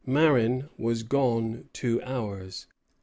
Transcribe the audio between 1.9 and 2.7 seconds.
hours.